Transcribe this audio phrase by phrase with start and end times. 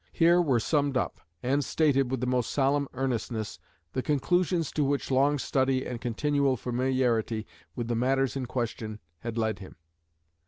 [0.11, 3.59] Here were summed up, and stated with the most solemn earnestness,
[3.93, 9.37] the conclusions to which long study and continual familiarity with the matters in question had
[9.37, 9.75] led him.